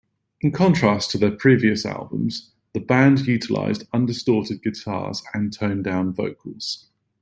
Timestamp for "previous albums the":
1.29-2.79